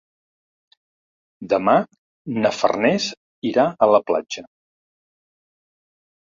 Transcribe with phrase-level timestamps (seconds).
[1.51, 1.75] Demà
[2.37, 3.11] na Farners
[3.51, 4.45] irà a la platja.